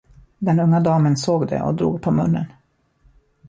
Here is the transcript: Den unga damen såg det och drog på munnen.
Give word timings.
Den 0.39 0.59
unga 0.59 0.79
damen 0.79 1.17
såg 1.17 1.47
det 1.47 1.61
och 1.61 1.73
drog 1.75 2.01
på 2.01 2.11
munnen. 2.11 2.45